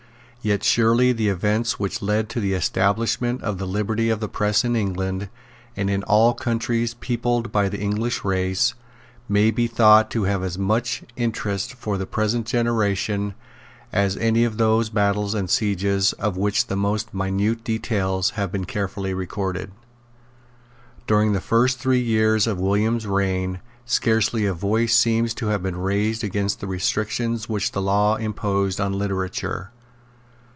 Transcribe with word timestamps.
Yet 0.43 0.63
surely 0.63 1.11
the 1.13 1.29
events 1.29 1.77
which 1.77 2.01
led 2.01 2.27
to 2.29 2.39
the 2.39 2.53
establishment 2.53 3.43
of 3.43 3.59
the 3.59 3.67
liberty 3.67 4.09
of 4.09 4.19
the 4.21 4.27
press 4.27 4.65
in 4.65 4.75
England, 4.75 5.29
and 5.77 5.87
in 5.87 6.01
all 6.01 6.33
the 6.33 6.43
countries 6.43 6.95
peopled 6.95 7.51
by 7.51 7.69
the 7.69 7.77
English 7.79 8.25
race, 8.25 8.73
may 9.29 9.51
be 9.51 9.67
thought 9.67 10.09
to 10.09 10.23
have 10.23 10.41
as 10.41 10.57
much 10.57 11.03
interest 11.15 11.75
for 11.75 11.95
the 11.95 12.07
present 12.07 12.47
generation 12.47 13.35
as 13.93 14.17
any 14.17 14.43
of 14.43 14.57
those 14.57 14.89
battles 14.89 15.35
and 15.35 15.47
sieges 15.47 16.11
of 16.13 16.37
which 16.37 16.65
the 16.65 16.75
most 16.75 17.13
minute 17.13 17.63
details 17.63 18.31
have 18.31 18.51
been 18.51 18.65
carefully 18.65 19.13
recorded. 19.13 19.71
During 21.05 21.33
the 21.33 21.39
first 21.39 21.77
three 21.77 22.01
years 22.01 22.47
of 22.47 22.59
William's 22.59 23.05
reign 23.05 23.59
scarcely 23.85 24.47
a 24.47 24.55
voice 24.55 24.97
seems 24.97 25.35
to 25.35 25.49
have 25.49 25.61
been 25.61 25.77
raised 25.77 26.23
against 26.23 26.59
the 26.61 26.67
restrictions 26.67 27.47
which 27.47 27.73
the 27.73 27.81
law 27.83 28.15
imposed 28.15 28.81
on 28.81 28.93
literature. 28.93 29.69